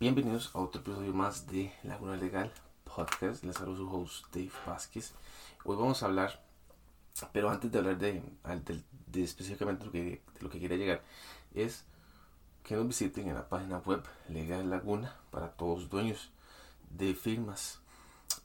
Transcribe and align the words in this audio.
Bienvenidos 0.00 0.50
a 0.54 0.60
otro 0.60 0.80
episodio 0.80 1.12
más 1.12 1.46
de 1.46 1.74
Laguna 1.82 2.16
Legal 2.16 2.50
Podcast. 2.84 3.44
Les 3.44 3.54
saludo 3.54 3.76
su 3.76 3.94
host 3.94 4.34
Dave 4.34 4.50
Vázquez. 4.66 5.12
Hoy 5.62 5.76
vamos 5.76 6.02
a 6.02 6.06
hablar, 6.06 6.42
pero 7.34 7.50
antes 7.50 7.70
de 7.70 7.78
hablar 7.80 7.98
de, 7.98 8.22
de, 9.08 9.22
específicamente 9.22 9.84
lo 9.84 9.92
que, 9.92 10.02
de 10.02 10.40
lo 10.40 10.48
que 10.48 10.58
quería 10.58 10.78
llegar, 10.78 11.02
es 11.52 11.84
que 12.62 12.76
nos 12.76 12.88
visiten 12.88 13.28
en 13.28 13.34
la 13.34 13.46
página 13.50 13.76
web 13.76 14.02
Legal 14.30 14.70
Laguna 14.70 15.14
para 15.30 15.50
todos 15.50 15.80
los 15.80 15.90
dueños 15.90 16.30
de 16.88 17.14
firmas 17.14 17.80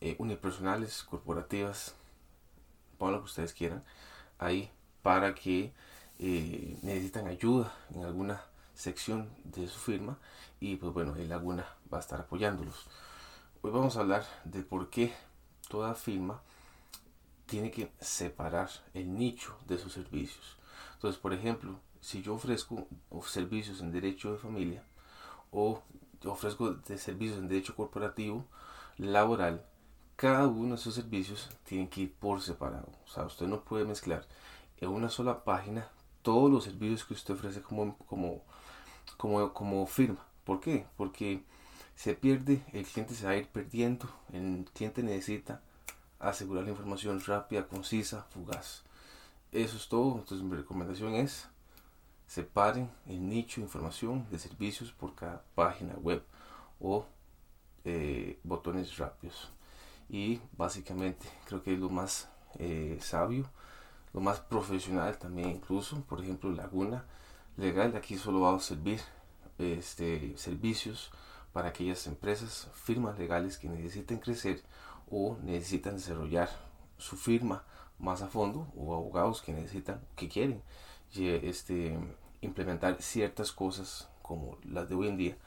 eh, 0.02 0.18
unipersonales, 0.20 1.04
corporativas, 1.04 1.96
pongan 2.98 3.14
lo 3.14 3.20
que 3.22 3.28
ustedes 3.28 3.54
quieran, 3.54 3.82
ahí 4.40 4.70
para 5.02 5.34
que 5.34 5.72
eh, 6.20 6.78
necesitan 6.82 7.28
ayuda 7.28 7.74
en 7.94 8.04
alguna 8.04 8.44
sección 8.76 9.30
de 9.44 9.68
su 9.68 9.80
firma 9.80 10.18
y 10.60 10.76
pues 10.76 10.94
bueno, 10.94 11.16
el 11.16 11.30
Laguna 11.30 11.66
va 11.92 11.98
a 11.98 12.02
estar 12.02 12.20
apoyándolos. 12.20 12.86
Hoy 13.62 13.72
vamos 13.72 13.98
a 13.98 14.02
hablar 14.02 14.26
de 14.44 14.62
por 14.62 14.90
qué 14.90 15.14
toda 15.70 15.96
firma 15.96 16.42
tiene 17.46 17.72
que 17.72 17.92
separar 18.00 18.70
el 18.94 19.18
nicho 19.18 19.58
de 19.68 19.78
sus 19.78 19.94
servicios. 19.94 20.58
Entonces, 20.94 21.20
por 21.20 21.34
ejemplo, 21.34 21.80
si 22.02 22.22
yo 22.22 22.36
ofrezco 22.36 22.88
servicios 23.26 23.82
en 23.82 23.92
derecho 23.92 24.34
de 24.34 24.38
familia 24.38 24.84
o 25.52 25.82
ofrezco 26.26 26.72
de 26.72 26.98
servicios 26.98 27.40
en 27.40 27.48
derecho 27.48 27.76
corporativo, 27.76 28.46
laboral, 28.98 29.66
cada 30.16 30.48
uno 30.48 30.76
de 30.76 30.82
esos 30.82 30.96
servicios 30.96 31.50
tiene 31.64 31.90
que 31.90 32.02
ir 32.02 32.14
por 32.14 32.42
separado. 32.42 32.90
O 33.06 33.08
sea, 33.08 33.26
usted 33.26 33.48
no 33.48 33.64
puede 33.64 33.86
mezclar 33.86 34.26
en 34.78 34.90
una 34.90 35.10
sola 35.10 35.44
página 35.44 35.90
todos 36.26 36.52
los 36.52 36.64
servicios 36.64 37.06
que 37.06 37.14
usted 37.14 37.36
ofrece 37.36 37.62
como, 37.62 37.96
como, 38.00 38.42
como, 39.16 39.54
como 39.54 39.86
firma. 39.86 40.26
¿Por 40.44 40.60
qué? 40.60 40.88
Porque 40.98 41.44
se 41.96 42.16
pierde, 42.16 42.64
el 42.74 42.84
cliente 42.84 43.14
se 43.14 43.26
va 43.26 43.34
a 43.34 43.38
ir 43.38 43.48
perdiendo, 43.48 44.10
el 44.34 44.66
cliente 44.74 45.04
necesita 45.04 45.62
asegurar 46.20 46.64
la 46.64 46.72
información 46.72 47.22
rápida, 47.24 47.68
concisa, 47.68 48.26
fugaz. 48.32 48.82
Eso 49.52 49.78
es 49.78 49.88
todo. 49.88 50.16
Entonces 50.16 50.42
mi 50.44 50.56
recomendación 50.56 51.14
es 51.14 51.48
separen 52.26 52.90
el 53.06 53.30
nicho 53.30 53.62
de 53.62 53.68
información 53.68 54.26
de 54.32 54.40
servicios 54.40 54.92
por 54.92 55.14
cada 55.14 55.44
página 55.54 55.94
web 55.94 56.24
o 56.80 57.06
eh, 57.84 58.40
botones 58.44 58.98
rápidos 58.98 59.52
y 60.10 60.42
básicamente 60.58 61.28
creo 61.46 61.62
que 61.62 61.74
es 61.74 61.80
lo 61.80 61.90
más 61.90 62.28
eh, 62.58 62.98
sabio 63.00 63.48
lo 64.16 64.22
más 64.22 64.40
profesional 64.40 65.18
también 65.18 65.50
incluso 65.50 66.02
por 66.04 66.22
ejemplo 66.22 66.50
Laguna 66.50 67.04
Legal 67.58 67.96
aquí 67.98 68.18
solo 68.18 68.40
va 68.40 68.56
a 68.56 68.60
servir 68.60 69.02
este, 69.60 70.38
servicios 70.38 71.12
para 71.52 71.70
aquellas 71.70 72.08
empresas 72.08 72.70
firmas 72.74 73.20
legales 73.20 73.58
que 73.58 73.68
necesiten 73.68 74.20
crecer 74.20 74.64
o 75.12 75.38
necesitan 75.44 75.98
desarrollar 75.98 76.50
su 76.98 77.18
firma 77.18 77.64
más 78.00 78.22
a 78.22 78.28
fondo 78.28 78.68
o 78.78 78.96
abogados 78.96 79.42
que 79.42 79.52
necesitan 79.54 80.00
que 80.16 80.30
quieren 80.30 80.62
este, 81.14 82.00
implementar 82.40 83.02
ciertas 83.02 83.52
cosas 83.52 84.08
como 84.22 84.58
las 84.64 84.88
de 84.88 84.96
hoy 84.96 85.10
en 85.10 85.18
día 85.18 85.38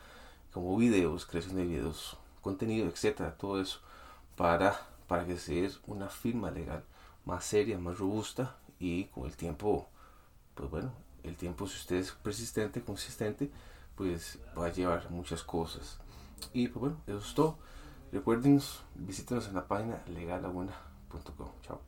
como 0.52 0.76
videos 0.76 1.24
creación 1.24 1.56
de 1.56 1.64
videos 1.64 2.18
contenido 2.42 2.86
etcétera 2.86 3.34
todo 3.38 3.62
eso 3.62 3.80
para, 4.36 4.78
para 5.06 5.24
que 5.26 5.38
sea 5.38 5.70
una 5.86 6.10
firma 6.10 6.50
legal 6.50 6.84
más 7.28 7.44
seria, 7.44 7.78
más 7.78 7.98
robusta 7.98 8.56
y 8.80 9.04
con 9.04 9.26
el 9.26 9.36
tiempo, 9.36 9.86
pues 10.54 10.70
bueno, 10.70 10.92
el 11.22 11.36
tiempo 11.36 11.66
si 11.66 11.76
usted 11.76 11.96
es 11.96 12.12
persistente, 12.12 12.82
consistente, 12.82 13.50
pues 13.94 14.38
va 14.58 14.66
a 14.66 14.72
llevar 14.72 15.10
muchas 15.10 15.42
cosas. 15.42 15.98
Y 16.54 16.68
pues 16.68 16.80
bueno, 16.80 16.96
eso 17.06 17.18
es 17.18 17.34
todo. 17.34 17.58
Recuerden, 18.12 18.60
visítenos 18.94 19.46
en 19.48 19.54
la 19.54 19.68
página 19.68 20.02
legalaguna.com. 20.06 21.50
Chao. 21.62 21.80